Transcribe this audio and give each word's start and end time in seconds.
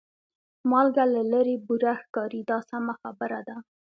مالګه 0.69 1.05
له 1.13 1.21
لرې 1.31 1.55
بوره 1.65 1.93
ښکاري 2.01 2.41
دا 2.49 2.59
سمه 2.69 2.93
خبره 3.01 3.39
ده. 3.47 3.57